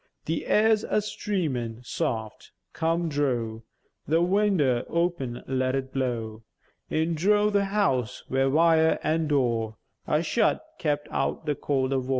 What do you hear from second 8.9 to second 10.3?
an' door A